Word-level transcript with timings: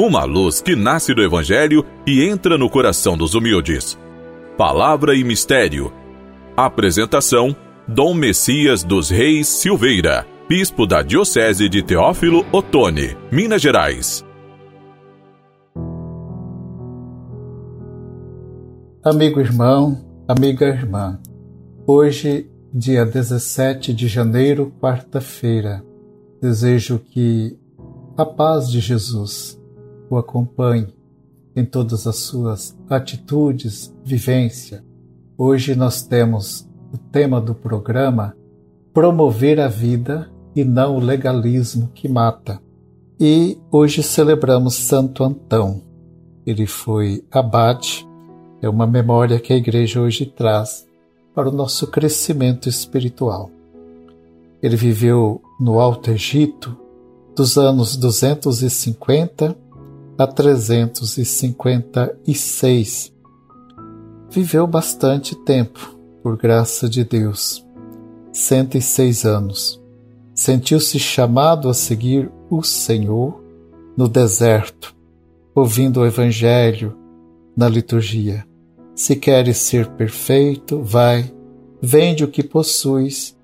uma 0.00 0.24
luz 0.24 0.62
que 0.62 0.74
nasce 0.74 1.12
do 1.12 1.22
Evangelho 1.22 1.84
e 2.06 2.24
entra 2.24 2.56
no 2.56 2.70
coração 2.70 3.18
dos 3.18 3.34
humildes. 3.34 3.98
Palavra 4.56 5.14
e 5.14 5.22
Mistério. 5.22 5.92
Apresentação: 6.56 7.54
Dom 7.86 8.14
Messias 8.14 8.82
dos 8.82 9.10
Reis 9.10 9.46
Silveira, 9.46 10.26
Bispo 10.48 10.86
da 10.86 11.02
Diocese 11.02 11.68
de 11.68 11.82
Teófilo 11.82 12.46
Otoni, 12.50 13.14
Minas 13.30 13.60
Gerais. 13.60 14.24
Amigo 19.04 19.38
irmão, 19.38 20.02
amiga 20.26 20.66
irmã, 20.66 21.18
hoje, 21.86 22.50
dia 22.72 23.04
17 23.04 23.92
de 23.92 24.08
janeiro, 24.08 24.72
quarta-feira, 24.80 25.82
desejo 26.40 26.98
que 26.98 27.58
a 28.16 28.24
paz 28.24 28.70
de 28.70 28.80
Jesus 28.80 29.59
o 30.10 30.18
acompanhe 30.18 30.92
em 31.54 31.64
todas 31.64 32.06
as 32.06 32.16
suas 32.16 32.76
atitudes, 32.88 33.94
vivência. 34.04 34.84
Hoje 35.38 35.74
nós 35.76 36.02
temos 36.02 36.68
o 36.92 36.98
tema 36.98 37.40
do 37.40 37.54
programa 37.54 38.36
Promover 38.92 39.60
a 39.60 39.68
vida 39.68 40.28
e 40.54 40.64
não 40.64 40.96
o 40.96 41.00
legalismo 41.00 41.88
que 41.94 42.08
mata. 42.08 42.60
E 43.20 43.56
hoje 43.70 44.02
celebramos 44.02 44.74
Santo 44.74 45.22
Antão. 45.22 45.80
Ele 46.44 46.66
foi 46.66 47.24
abade, 47.30 48.04
é 48.60 48.68
uma 48.68 48.86
memória 48.86 49.38
que 49.38 49.52
a 49.52 49.56
igreja 49.56 50.00
hoje 50.00 50.26
traz 50.26 50.88
para 51.32 51.48
o 51.48 51.52
nosso 51.52 51.86
crescimento 51.86 52.68
espiritual. 52.68 53.48
Ele 54.60 54.74
viveu 54.74 55.40
no 55.60 55.78
Alto 55.78 56.10
Egito 56.10 56.76
dos 57.36 57.56
anos 57.56 57.96
250 57.96 59.56
a 60.20 60.26
356. 60.26 63.12
Viveu 64.28 64.66
bastante 64.66 65.34
tempo, 65.34 65.96
por 66.22 66.36
graça 66.36 66.90
de 66.90 67.04
Deus, 67.04 67.66
106 68.30 69.24
anos. 69.24 69.82
Sentiu-se 70.34 70.98
chamado 70.98 71.70
a 71.70 71.74
seguir 71.74 72.30
o 72.50 72.62
Senhor 72.62 73.42
no 73.96 74.06
deserto, 74.06 74.94
ouvindo 75.54 76.00
o 76.00 76.06
Evangelho 76.06 76.94
na 77.56 77.66
liturgia. 77.66 78.46
Se 78.94 79.16
queres 79.16 79.56
ser 79.56 79.86
perfeito, 79.92 80.82
vai, 80.82 81.32
vende 81.80 82.24
o 82.24 82.28
que 82.28 82.42
possuis 82.42 83.34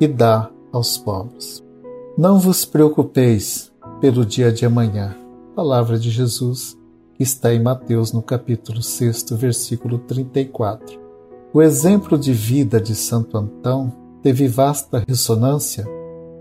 e 0.00 0.08
dá 0.08 0.50
aos 0.72 0.98
pobres. 0.98 1.64
Não 2.18 2.40
vos 2.40 2.64
preocupeis 2.64 3.70
pelo 4.00 4.26
dia 4.26 4.50
de 4.50 4.66
amanhã 4.66 5.24
palavra 5.56 5.98
de 5.98 6.10
Jesus, 6.10 6.76
que 7.14 7.22
está 7.22 7.54
em 7.54 7.62
Mateus 7.62 8.12
no 8.12 8.20
capítulo 8.20 8.82
6, 8.82 9.24
versículo 9.30 9.98
34. 10.00 11.00
O 11.50 11.62
exemplo 11.62 12.18
de 12.18 12.30
vida 12.30 12.78
de 12.78 12.94
Santo 12.94 13.38
Antão 13.38 13.90
teve 14.22 14.48
vasta 14.48 15.02
ressonância 15.08 15.86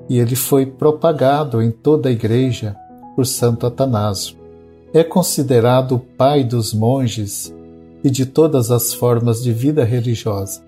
e 0.09 0.19
ele 0.19 0.35
foi 0.35 0.65
propagado 0.65 1.61
em 1.61 1.71
toda 1.71 2.09
a 2.09 2.11
igreja 2.11 2.75
por 3.15 3.25
Santo 3.25 3.65
Atanásio. 3.65 4.35
É 4.93 5.01
considerado 5.01 5.95
o 5.95 5.99
pai 5.99 6.43
dos 6.43 6.73
monges 6.73 7.55
e 8.03 8.09
de 8.09 8.25
todas 8.25 8.69
as 8.69 8.93
formas 8.93 9.41
de 9.41 9.53
vida 9.53 9.85
religiosa. 9.85 10.61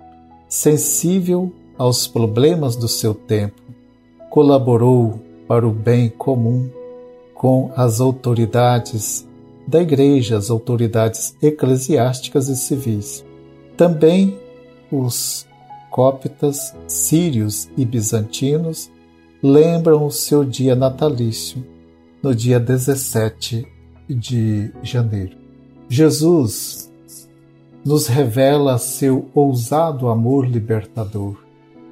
Sensível 0.48 1.52
aos 1.78 2.08
problemas 2.08 2.78
do 2.78 2.88
seu 2.88 3.14
tempo, 3.14 3.62
colaborou 4.30 5.20
para 5.50 5.68
o 5.68 5.72
bem 5.72 6.08
comum 6.08 6.77
com 7.38 7.72
as 7.76 8.02
autoridades 8.02 9.28
da 9.68 9.82
Igreja, 9.82 10.38
as 10.38 10.50
autoridades 10.50 11.36
eclesiásticas 11.42 12.48
e 12.48 12.56
civis. 12.56 13.24
Também 13.76 14.40
os 14.92 15.46
cóptas, 15.92 16.76
sírios 16.88 17.70
e 17.78 17.86
bizantinos 17.86 18.90
lembram 19.42 20.06
o 20.06 20.12
seu 20.12 20.44
dia 20.44 20.76
natalício, 20.76 21.64
no 22.24 22.34
dia 22.34 22.60
17 22.60 23.68
de 24.10 24.72
janeiro. 24.82 25.38
Jesus 25.88 26.92
nos 27.86 28.08
revela 28.08 28.78
seu 28.78 29.30
ousado 29.34 30.10
amor 30.10 30.48
libertador, 30.48 31.38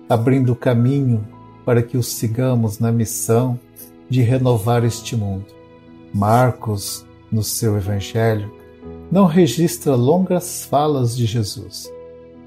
abrindo 0.09 0.56
caminho 0.56 1.25
para 1.64 1.84
que 1.84 1.98
o 1.98 2.03
sigamos 2.03 2.80
na 2.80 2.92
missão 2.92 3.59
de 4.10 4.22
renovar 4.22 4.84
este 4.84 5.16
mundo. 5.16 5.46
Marcos, 6.14 7.06
no 7.32 7.44
seu 7.44 7.76
Evangelho, 7.78 8.52
não 9.12 9.26
registra 9.26 9.96
longas 9.96 10.66
falas 10.66 11.16
de 11.16 11.26
Jesus, 11.26 11.92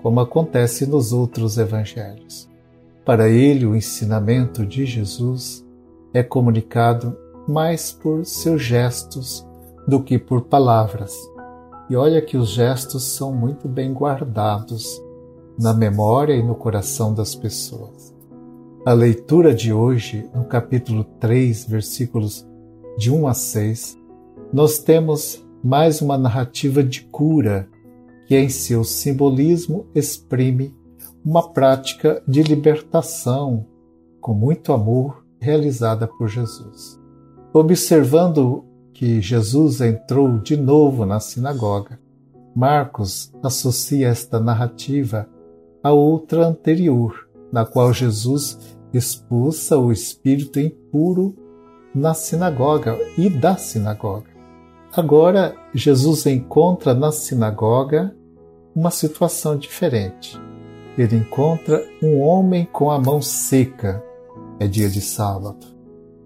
como 0.02 0.20
acontece 0.20 0.86
nos 0.86 1.12
outros 1.12 1.58
evangelhos. 1.58 2.48
Para 3.04 3.28
ele, 3.28 3.64
o 3.64 3.74
ensinamento 3.74 4.66
de 4.66 4.84
Jesus 4.84 5.64
é 6.12 6.22
comunicado 6.22 7.16
mais 7.46 7.92
por 7.92 8.24
seus 8.24 8.62
gestos 8.62 9.46
do 9.86 10.02
que 10.02 10.18
por 10.18 10.42
palavras. 10.42 11.14
E 11.88 11.96
olha 11.96 12.20
que 12.20 12.36
os 12.36 12.50
gestos 12.50 13.04
são 13.04 13.32
muito 13.32 13.66
bem 13.66 13.92
guardados 13.92 15.00
na 15.58 15.72
memória 15.72 16.34
e 16.34 16.42
no 16.42 16.54
coração 16.54 17.14
das 17.14 17.34
pessoas. 17.34 18.14
A 18.86 18.92
leitura 18.92 19.52
de 19.52 19.72
hoje, 19.72 20.30
no 20.32 20.44
capítulo 20.44 21.04
3, 21.18 21.66
versículos 21.66 22.46
de 22.96 23.10
1 23.10 23.26
a 23.26 23.34
6, 23.34 23.98
nós 24.52 24.78
temos 24.78 25.44
mais 25.62 26.00
uma 26.00 26.16
narrativa 26.16 26.82
de 26.82 27.02
cura 27.02 27.68
que, 28.26 28.36
em 28.36 28.48
seu 28.48 28.84
simbolismo, 28.84 29.86
exprime 29.94 30.74
uma 31.24 31.52
prática 31.52 32.22
de 32.26 32.42
libertação 32.42 33.66
com 34.20 34.32
muito 34.32 34.72
amor 34.72 35.24
realizada 35.40 36.06
por 36.06 36.28
Jesus. 36.28 36.98
Observando 37.52 38.64
que 38.94 39.20
Jesus 39.20 39.80
entrou 39.80 40.38
de 40.38 40.56
novo 40.56 41.04
na 41.04 41.18
sinagoga, 41.20 41.98
Marcos 42.54 43.32
associa 43.42 44.08
esta 44.08 44.40
narrativa 44.40 45.28
a 45.82 45.92
outra 45.92 46.46
anterior, 46.46 47.27
na 47.52 47.64
qual 47.64 47.92
Jesus 47.92 48.58
expulsa 48.92 49.76
o 49.78 49.92
espírito 49.92 50.58
impuro 50.58 51.34
na 51.94 52.14
sinagoga 52.14 52.98
e 53.16 53.28
da 53.28 53.56
sinagoga. 53.56 54.30
Agora, 54.96 55.54
Jesus 55.74 56.26
encontra 56.26 56.94
na 56.94 57.12
sinagoga 57.12 58.14
uma 58.74 58.90
situação 58.90 59.56
diferente. 59.56 60.40
Ele 60.96 61.16
encontra 61.16 61.84
um 62.02 62.20
homem 62.20 62.66
com 62.72 62.90
a 62.90 62.98
mão 62.98 63.20
seca. 63.20 64.02
É 64.58 64.66
dia 64.66 64.88
de 64.88 65.00
sábado. 65.00 65.66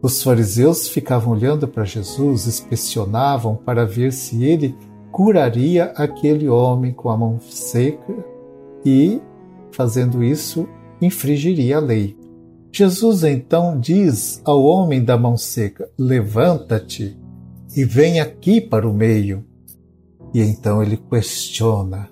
Os 0.00 0.22
fariseus 0.22 0.88
ficavam 0.88 1.32
olhando 1.32 1.68
para 1.68 1.84
Jesus, 1.84 2.46
inspecionavam 2.46 3.56
para 3.56 3.84
ver 3.84 4.12
se 4.12 4.44
ele 4.44 4.76
curaria 5.12 5.92
aquele 5.96 6.48
homem 6.48 6.92
com 6.92 7.10
a 7.10 7.16
mão 7.16 7.38
seca 7.40 8.12
e, 8.84 9.20
fazendo 9.70 10.24
isso, 10.24 10.68
infringiria 11.06 11.76
a 11.76 11.80
lei. 11.80 12.16
Jesus 12.72 13.22
então 13.24 13.78
diz 13.78 14.40
ao 14.44 14.62
homem 14.62 15.04
da 15.04 15.18
mão 15.18 15.36
seca: 15.36 15.90
Levanta-te 15.98 17.18
e 17.76 17.84
vem 17.84 18.20
aqui 18.20 18.60
para 18.60 18.88
o 18.88 18.94
meio. 18.94 19.44
E 20.32 20.40
então 20.40 20.82
ele 20.82 20.96
questiona 20.96 22.08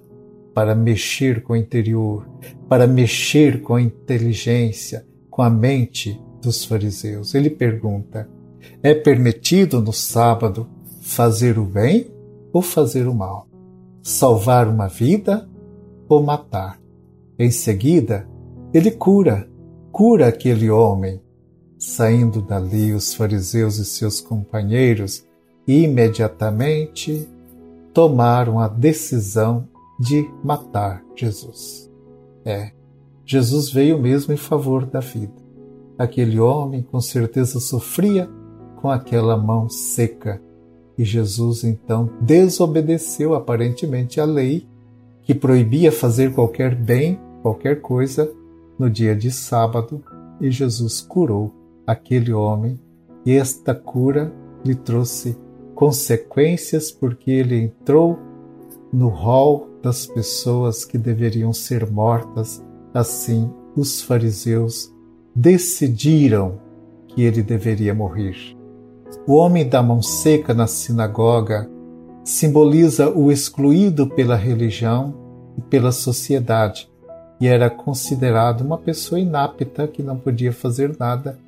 para 0.54 0.74
mexer 0.74 1.42
com 1.42 1.54
o 1.54 1.56
interior, 1.56 2.28
para 2.68 2.86
mexer 2.86 3.62
com 3.62 3.76
a 3.76 3.82
inteligência, 3.82 5.06
com 5.30 5.42
a 5.42 5.48
mente 5.48 6.20
dos 6.42 6.64
fariseus. 6.64 7.34
Ele 7.34 7.48
pergunta: 7.48 8.28
É 8.82 8.94
permitido 8.94 9.80
no 9.80 9.92
sábado 9.92 10.68
fazer 11.00 11.58
o 11.58 11.64
bem 11.64 12.10
ou 12.52 12.60
fazer 12.60 13.06
o 13.08 13.14
mal? 13.14 13.48
Salvar 14.02 14.68
uma 14.68 14.88
vida 14.88 15.48
ou 16.08 16.22
matar? 16.22 16.78
Em 17.38 17.50
seguida, 17.50 18.28
ele 18.72 18.90
cura 18.90 19.50
cura 20.00 20.28
aquele 20.28 20.70
homem. 20.70 21.20
Saindo 21.78 22.42
dali, 22.42 22.92
os 22.92 23.14
fariseus 23.14 23.78
e 23.78 23.84
seus 23.84 24.20
companheiros 24.20 25.26
imediatamente 25.66 27.28
tomaram 27.92 28.58
a 28.58 28.68
decisão 28.68 29.68
de 29.98 30.28
matar 30.44 31.02
Jesus. 31.14 31.90
É, 32.44 32.72
Jesus 33.24 33.70
veio 33.70 33.98
mesmo 33.98 34.32
em 34.32 34.36
favor 34.36 34.86
da 34.86 35.00
vida. 35.00 35.34
Aquele 35.98 36.38
homem 36.38 36.82
com 36.82 37.00
certeza 37.00 37.60
sofria 37.60 38.28
com 38.76 38.90
aquela 38.90 39.36
mão 39.36 39.68
seca. 39.68 40.40
E 40.96 41.04
Jesus 41.04 41.64
então 41.64 42.10
desobedeceu 42.20 43.34
aparentemente 43.34 44.20
a 44.20 44.24
lei 44.24 44.66
que 45.22 45.34
proibia 45.34 45.92
fazer 45.92 46.34
qualquer 46.34 46.74
bem, 46.74 47.18
qualquer 47.42 47.80
coisa 47.80 48.30
no 48.80 48.88
dia 48.88 49.14
de 49.14 49.30
sábado 49.30 50.02
e 50.40 50.50
Jesus 50.50 51.02
curou 51.02 51.52
aquele 51.86 52.32
homem 52.32 52.80
e 53.26 53.32
esta 53.32 53.74
cura 53.74 54.32
lhe 54.64 54.74
trouxe 54.74 55.36
consequências 55.74 56.90
porque 56.90 57.30
ele 57.30 57.60
entrou 57.60 58.18
no 58.90 59.08
rol 59.08 59.68
das 59.82 60.06
pessoas 60.06 60.82
que 60.82 60.96
deveriam 60.96 61.52
ser 61.52 61.90
mortas. 61.90 62.64
Assim, 62.94 63.52
os 63.76 64.00
fariseus 64.00 64.90
decidiram 65.36 66.58
que 67.06 67.22
ele 67.22 67.42
deveria 67.42 67.94
morrer. 67.94 68.34
O 69.26 69.34
homem 69.34 69.68
da 69.68 69.82
mão 69.82 70.00
seca 70.00 70.54
na 70.54 70.66
sinagoga 70.66 71.70
simboliza 72.24 73.10
o 73.10 73.30
excluído 73.30 74.08
pela 74.08 74.36
religião 74.36 75.14
e 75.58 75.60
pela 75.60 75.92
sociedade 75.92 76.89
e 77.40 77.46
era 77.46 77.70
considerado 77.70 78.60
uma 78.60 78.76
pessoa 78.76 79.18
inapta 79.18 79.88
que 79.88 80.02
não 80.02 80.16
podia 80.16 80.52
fazer 80.52 80.94
nada, 80.98 81.38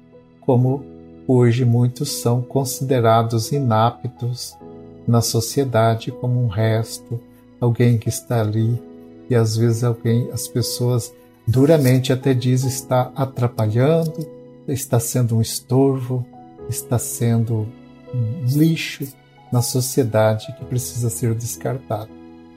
como 0.41 0.83
hoje 1.29 1.65
muitos 1.65 2.11
são 2.21 2.41
considerados 2.41 3.53
inaptos 3.53 4.57
na 5.07 5.21
sociedade 5.21 6.11
como 6.11 6.43
um 6.43 6.49
resto, 6.49 7.21
alguém 7.61 7.99
que 7.99 8.09
está 8.09 8.41
ali 8.41 8.81
e 9.29 9.35
às 9.35 9.57
vezes 9.57 9.85
alguém, 9.85 10.31
as 10.33 10.49
pessoas 10.49 11.13
duramente 11.47 12.13
até 12.13 12.35
diz 12.35 12.65
está 12.65 13.13
atrapalhando, 13.15 14.27
está 14.69 14.99
sendo 15.01 15.37
um 15.37 15.41
estorvo, 15.41 16.25
está 16.69 16.99
sendo 16.99 17.67
um 18.15 18.45
lixo 18.47 19.07
na 19.53 19.61
sociedade 19.61 20.55
que 20.59 20.65
precisa 20.65 21.11
ser 21.11 21.35
descartado. 21.35 22.11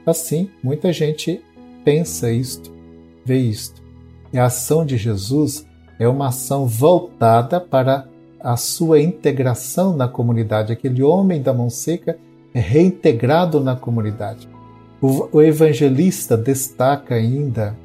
Assim, 0.05 0.49
muita 0.63 0.93
gente 0.93 1.41
pensa 1.83 2.31
isto, 2.31 2.74
vê 3.25 3.37
isto. 3.37 3.81
E 4.31 4.37
a 4.37 4.45
ação 4.45 4.85
de 4.85 4.95
Jesus 4.95 5.65
é 5.99 6.07
uma 6.07 6.27
ação 6.27 6.67
voltada 6.67 7.59
para 7.59 8.07
a 8.39 8.55
sua 8.55 9.01
integração 9.01 9.95
na 9.95 10.07
comunidade. 10.07 10.71
Aquele 10.71 11.01
homem 11.01 11.41
da 11.41 11.53
mão 11.53 11.69
seca 11.69 12.17
é 12.53 12.59
reintegrado 12.59 13.59
na 13.59 13.75
comunidade. 13.75 14.47
O, 15.01 15.41
evangelista 15.41 16.37
destaca 16.37 17.15
ainda 17.15 17.75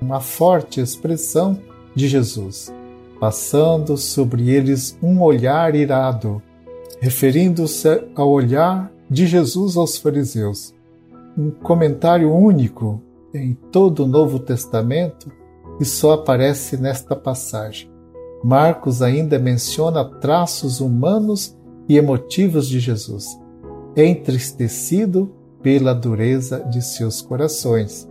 uma 0.00 0.20
forte 0.20 0.80
expressão 0.80 1.58
de 1.94 2.08
Jesus, 2.08 2.72
passando 3.20 3.96
sobre 3.96 4.50
eles 4.50 4.98
um 5.02 5.20
olhar 5.22 5.74
irado, 5.74 6.42
referindo-se 7.00 8.02
ao 8.14 8.30
olhar 8.30 8.90
de 9.08 9.26
Jesus 9.26 9.76
aos 9.76 9.96
fariseus. 9.98 10.74
Um 11.36 11.50
comentário 11.50 12.34
único 12.34 13.00
em 13.38 13.54
todo 13.70 14.04
o 14.04 14.06
Novo 14.06 14.38
Testamento 14.38 15.30
e 15.80 15.84
só 15.84 16.12
aparece 16.12 16.76
nesta 16.76 17.14
passagem. 17.14 17.90
Marcos 18.42 19.02
ainda 19.02 19.38
menciona 19.38 20.04
traços 20.04 20.80
humanos 20.80 21.56
e 21.88 21.96
emotivos 21.96 22.68
de 22.68 22.80
Jesus, 22.80 23.26
entristecido 23.96 25.32
pela 25.62 25.94
dureza 25.94 26.60
de 26.60 26.82
seus 26.82 27.20
corações. 27.20 28.08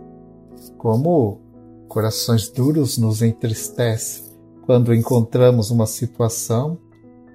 Como 0.76 1.40
corações 1.88 2.48
duros 2.48 2.98
nos 2.98 3.22
entristece 3.22 4.24
quando 4.64 4.94
encontramos 4.94 5.70
uma 5.70 5.86
situação 5.86 6.78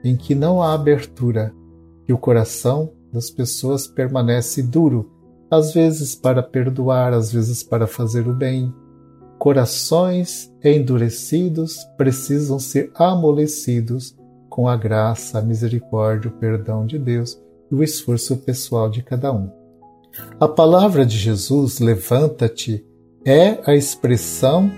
em 0.03 0.15
que 0.15 0.35
não 0.35 0.61
há 0.61 0.73
abertura 0.73 1.53
e 2.07 2.13
o 2.13 2.17
coração 2.17 2.91
das 3.11 3.29
pessoas 3.29 3.87
permanece 3.87 4.61
duro 4.61 5.09
às 5.51 5.73
vezes 5.73 6.15
para 6.15 6.41
perdoar, 6.41 7.13
às 7.13 7.31
vezes 7.31 7.61
para 7.61 7.85
fazer 7.85 8.25
o 8.25 8.33
bem. 8.33 8.73
Corações 9.37 10.49
endurecidos 10.63 11.85
precisam 11.97 12.57
ser 12.57 12.89
amolecidos 12.95 14.15
com 14.49 14.67
a 14.67 14.77
graça, 14.77 15.39
a 15.39 15.41
misericórdia, 15.41 16.29
o 16.29 16.33
perdão 16.33 16.85
de 16.85 16.97
Deus 16.97 17.37
e 17.69 17.75
o 17.75 17.83
esforço 17.83 18.37
pessoal 18.37 18.89
de 18.89 19.03
cada 19.03 19.33
um. 19.33 19.49
A 20.39 20.47
palavra 20.47 21.05
de 21.05 21.17
Jesus, 21.17 21.79
levanta-te, 21.79 22.85
é 23.25 23.59
a 23.65 23.75
expressão 23.75 24.71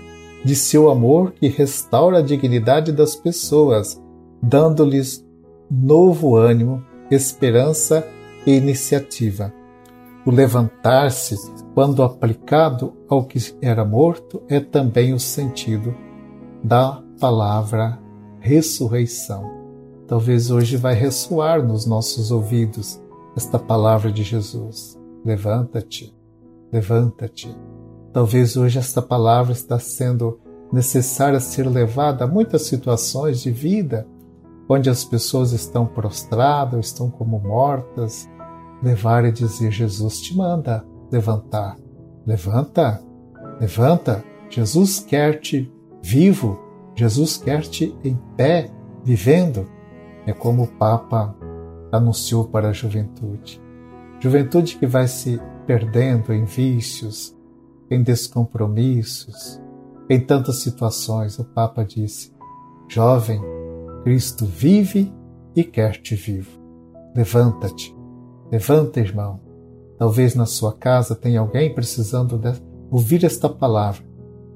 de 0.44 0.54
seu 0.54 0.90
amor 0.90 1.32
que 1.32 1.48
restaura 1.48 2.18
a 2.18 2.22
dignidade 2.22 2.92
das 2.92 3.16
pessoas, 3.16 4.00
dando-lhes 4.42 5.24
novo 5.70 6.36
ânimo, 6.36 6.84
esperança 7.10 8.06
e 8.46 8.52
iniciativa. 8.52 9.52
O 10.26 10.30
levantar-se, 10.30 11.36
quando 11.74 12.02
aplicado 12.02 12.94
ao 13.08 13.24
que 13.24 13.38
era 13.60 13.84
morto, 13.84 14.42
é 14.48 14.58
também 14.58 15.12
o 15.12 15.20
sentido 15.20 15.94
da 16.62 17.02
palavra 17.20 17.98
ressurreição. 18.40 19.52
Talvez 20.06 20.50
hoje 20.50 20.78
vai 20.78 20.94
ressoar 20.94 21.62
nos 21.62 21.84
nossos 21.84 22.30
ouvidos 22.30 22.98
esta 23.36 23.58
palavra 23.58 24.10
de 24.10 24.22
Jesus. 24.22 24.98
Levanta-te, 25.22 26.16
levanta-te. 26.72 27.54
Talvez 28.10 28.56
hoje 28.56 28.78
esta 28.78 29.02
palavra 29.02 29.52
está 29.52 29.78
sendo 29.78 30.40
necessária 30.72 31.38
ser 31.38 31.66
levada 31.66 32.24
a 32.24 32.28
muitas 32.28 32.62
situações 32.62 33.40
de 33.40 33.50
vida 33.50 34.06
onde 34.68 34.88
as 34.88 35.04
pessoas 35.04 35.52
estão 35.52 35.84
prostradas, 35.84 36.86
estão 36.86 37.10
como 37.10 37.38
mortas, 37.38 38.28
levar 38.84 39.24
e 39.24 39.32
dizer: 39.32 39.72
Jesus 39.72 40.20
te 40.20 40.36
manda 40.36 40.84
levantar. 41.10 41.76
Levanta, 42.26 43.02
levanta. 43.60 44.24
Jesus 44.50 45.00
quer 45.00 45.40
te 45.40 45.72
vivo, 46.02 46.60
Jesus 46.94 47.36
quer 47.36 47.62
te 47.62 47.96
em 48.04 48.16
pé, 48.36 48.70
vivendo. 49.02 49.66
É 50.26 50.32
como 50.32 50.62
o 50.62 50.68
Papa 50.68 51.36
anunciou 51.90 52.46
para 52.46 52.68
a 52.68 52.72
juventude. 52.72 53.60
Juventude 54.20 54.76
que 54.76 54.86
vai 54.86 55.08
se 55.08 55.40
perdendo 55.66 56.32
em 56.32 56.44
vícios, 56.44 57.36
em 57.90 58.02
descompromissos, 58.02 59.60
em 60.08 60.20
tantas 60.20 60.60
situações. 60.60 61.38
O 61.38 61.44
Papa 61.44 61.84
disse: 61.84 62.32
Jovem, 62.88 63.40
Cristo 64.02 64.46
vive 64.46 65.12
e 65.54 65.64
quer 65.64 65.96
te 66.00 66.14
vivo. 66.14 66.62
Levanta-te, 67.14 67.93
Levanta, 68.50 69.00
irmão. 69.00 69.40
Talvez 69.96 70.34
na 70.34 70.46
sua 70.46 70.72
casa 70.72 71.14
tenha 71.14 71.40
alguém 71.40 71.74
precisando 71.74 72.36
de 72.36 72.52
ouvir 72.90 73.24
esta 73.24 73.48
palavra. 73.48 74.04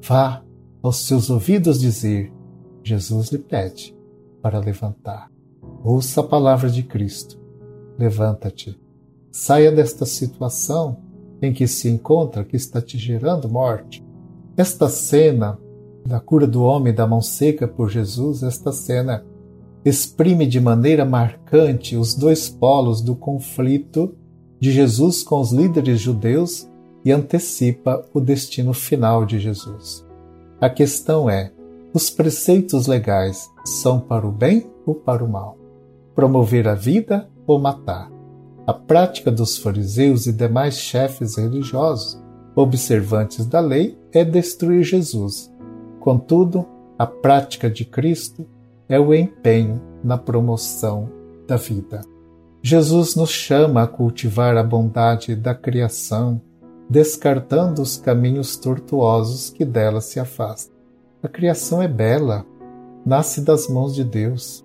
Vá 0.02 0.42
aos 0.82 0.96
seus 1.06 1.30
ouvidos 1.30 1.80
dizer: 1.80 2.32
Jesus 2.82 3.30
lhe 3.30 3.38
pede 3.38 3.96
para 4.42 4.58
levantar. 4.58 5.30
Ouça 5.82 6.20
a 6.20 6.24
palavra 6.24 6.68
de 6.68 6.82
Cristo. 6.82 7.38
Levanta-te. 7.98 8.80
Saia 9.30 9.70
desta 9.70 10.06
situação 10.06 10.98
em 11.40 11.52
que 11.52 11.66
se 11.66 11.88
encontra 11.88 12.44
que 12.44 12.56
está 12.56 12.80
te 12.80 12.98
gerando 12.98 13.48
morte. 13.48 14.04
Esta 14.56 14.88
cena 14.88 15.58
da 16.04 16.18
cura 16.18 16.46
do 16.46 16.62
homem 16.62 16.94
da 16.94 17.06
mão 17.06 17.20
seca 17.20 17.68
por 17.68 17.90
Jesus, 17.90 18.42
esta 18.42 18.72
cena 18.72 19.24
exprime 19.84 20.46
de 20.46 20.60
maneira 20.60 21.04
marcante 21.04 21.96
os 21.96 22.14
dois 22.14 22.48
polos 22.48 23.00
do 23.00 23.14
conflito 23.14 24.14
de 24.60 24.72
Jesus 24.72 25.22
com 25.22 25.40
os 25.40 25.52
líderes 25.52 26.00
judeus 26.00 26.68
e 27.04 27.12
antecipa 27.12 28.04
o 28.12 28.20
destino 28.20 28.72
final 28.72 29.24
de 29.24 29.38
Jesus. 29.38 30.04
A 30.60 30.68
questão 30.68 31.30
é: 31.30 31.52
os 31.94 32.10
preceitos 32.10 32.86
legais 32.86 33.48
são 33.64 34.00
para 34.00 34.26
o 34.26 34.32
bem 34.32 34.66
ou 34.84 34.94
para 34.94 35.24
o 35.24 35.28
mal? 35.28 35.56
Promover 36.14 36.66
a 36.66 36.74
vida 36.74 37.28
ou 37.46 37.58
matar? 37.58 38.10
A 38.66 38.74
prática 38.74 39.30
dos 39.30 39.56
fariseus 39.56 40.26
e 40.26 40.32
demais 40.32 40.76
chefes 40.76 41.36
religiosos, 41.36 42.20
observantes 42.54 43.46
da 43.46 43.60
lei, 43.60 43.96
é 44.12 44.24
destruir 44.24 44.82
Jesus. 44.82 45.50
Contudo, 46.00 46.66
a 46.98 47.06
prática 47.06 47.70
de 47.70 47.84
Cristo 47.84 48.44
é 48.88 48.98
o 48.98 49.14
empenho 49.14 49.80
na 50.02 50.16
promoção 50.16 51.10
da 51.46 51.56
vida. 51.56 52.00
Jesus 52.62 53.14
nos 53.14 53.30
chama 53.30 53.82
a 53.82 53.86
cultivar 53.86 54.56
a 54.56 54.62
bondade 54.62 55.36
da 55.36 55.54
criação, 55.54 56.40
descartando 56.88 57.82
os 57.82 57.96
caminhos 57.96 58.56
tortuosos 58.56 59.50
que 59.50 59.64
dela 59.64 60.00
se 60.00 60.18
afastam. 60.18 60.76
A 61.22 61.28
criação 61.28 61.82
é 61.82 61.88
bela, 61.88 62.44
nasce 63.04 63.42
das 63.42 63.68
mãos 63.68 63.94
de 63.94 64.04
Deus, 64.04 64.64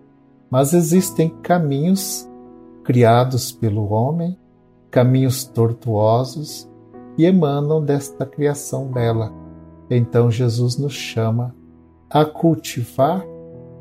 mas 0.49 0.73
existem 0.73 1.29
caminhos 1.41 2.29
criados 2.83 3.51
pelo 3.51 3.91
homem, 3.91 4.37
caminhos 4.89 5.43
tortuosos 5.43 6.69
e 7.17 7.25
emanam 7.25 7.83
desta 7.83 8.25
criação 8.25 8.87
bela. 8.87 9.31
Então 9.89 10.29
Jesus 10.31 10.77
nos 10.77 10.93
chama 10.93 11.55
a 12.09 12.25
cultivar 12.25 13.25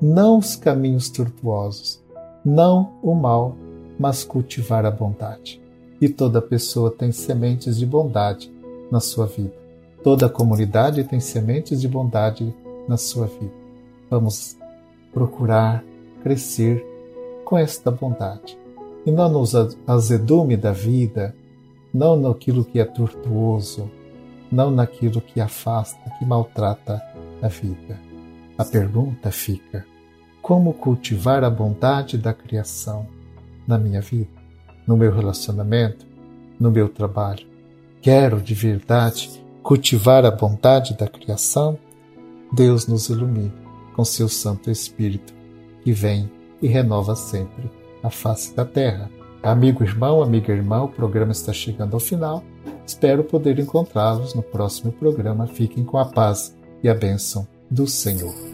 não 0.02 0.38
os 0.38 0.56
caminhos 0.56 1.09
tortuosos, 1.09 2.02
não 2.44 2.94
o 3.00 3.14
mal, 3.14 3.56
mas 3.97 4.25
cultivar 4.25 4.85
a 4.85 4.90
bondade. 4.90 5.62
E 6.00 6.09
toda 6.09 6.42
pessoa 6.42 6.90
tem 6.90 7.12
sementes 7.12 7.78
de 7.78 7.87
bondade 7.87 8.52
na 8.90 8.99
sua 8.99 9.26
vida. 9.26 9.54
Toda 10.02 10.28
comunidade 10.28 11.04
tem 11.04 11.21
sementes 11.21 11.80
de 11.80 11.87
bondade 11.87 12.52
na 12.88 12.97
sua 12.97 13.26
vida. 13.26 13.52
Vamos 14.11 14.56
procurar 15.12 15.85
crescer 16.21 16.85
com 17.44 17.56
esta 17.56 17.88
bondade. 17.88 18.59
e 19.06 19.11
não 19.12 19.28
no 19.28 19.42
azedume 19.87 20.56
da 20.56 20.73
vida, 20.73 21.35
não 21.94 22.16
naquilo 22.16 22.64
que 22.64 22.80
é 22.80 22.85
tortuoso, 22.85 23.88
não 24.50 24.71
naquilo 24.71 25.21
que 25.21 25.40
afasta, 25.40 26.11
que 26.18 26.25
maltrata 26.25 27.00
a 27.40 27.49
vida. 27.49 28.00
A 28.59 28.64
pergunta 28.64 29.30
fica: 29.30 29.85
como 30.43 30.75
cultivar 30.75 31.45
a 31.45 31.49
bondade 31.49 32.19
da 32.19 32.35
criação 32.35 33.07
na 33.67 33.79
minha 33.79 34.01
vida, 34.01 34.29
no 34.87 34.97
meu 34.97 35.15
relacionamento, 35.15 36.05
no 36.59 36.71
meu 36.71 36.89
trabalho? 36.89 37.47
Quero 38.03 38.43
de 38.43 38.53
verdade 38.53 39.31
cultivar 39.63 40.27
a 40.27 40.31
bondade 40.33 40.95
da 40.95 41.07
criação? 41.07 41.79
Deus 42.53 42.89
nos 42.89 43.09
ilumine 43.09 43.53
com 43.95 44.05
seu 44.05 44.29
Santo 44.29 44.71
Espírito, 44.71 45.33
que 45.85 45.93
vem 45.93 46.31
e 46.61 46.67
renova 46.67 47.15
sempre 47.15 47.71
a 48.03 48.11
face 48.11 48.55
da 48.55 48.65
terra. 48.65 49.09
Amigo 49.43 49.85
irmão, 49.85 50.23
amiga 50.23 50.53
irmã, 50.53 50.83
o 50.83 50.89
programa 50.89 51.33
está 51.33 51.53
chegando 51.53 51.95
ao 51.95 52.01
final. 52.01 52.43
Espero 52.85 53.23
poder 53.23 53.59
encontrá-los 53.59 54.35
no 54.35 54.43
próximo 54.43 54.93
programa. 54.93 55.47
Fiquem 55.47 55.85
com 55.85 55.99
a 55.99 56.05
paz 56.05 56.57
e 56.83 56.89
a 56.89 56.95
bênção 56.95 57.47
do 57.71 57.87
Senhor. 57.87 58.51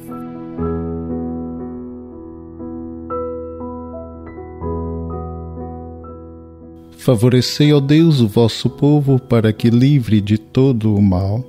Favorecei, 7.09 7.73
ó 7.73 7.81
Deus, 7.81 8.21
o 8.21 8.29
vosso 8.29 8.69
povo, 8.69 9.19
para 9.19 9.51
que, 9.51 9.71
livre 9.71 10.21
de 10.21 10.37
todo 10.37 10.95
o 10.95 11.01
mal, 11.01 11.43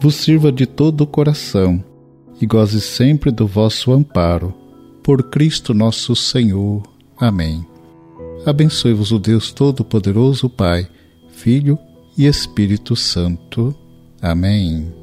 vos 0.00 0.14
sirva 0.14 0.52
de 0.52 0.66
todo 0.66 1.00
o 1.00 1.06
coração 1.06 1.82
e 2.40 2.46
goze 2.46 2.80
sempre 2.80 3.32
do 3.32 3.44
vosso 3.44 3.92
amparo. 3.92 4.54
Por 5.02 5.30
Cristo 5.30 5.74
nosso 5.74 6.14
Senhor. 6.14 6.84
Amém. 7.18 7.66
Abençoe-vos 8.46 9.10
o 9.10 9.18
Deus 9.18 9.50
Todo-Poderoso, 9.50 10.48
Pai, 10.48 10.88
Filho 11.28 11.76
e 12.16 12.26
Espírito 12.26 12.94
Santo. 12.94 13.74
Amém. 14.22 14.97